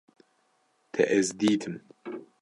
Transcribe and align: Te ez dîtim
Te 0.93 1.03
ez 1.17 1.27
dîtim 1.39 1.75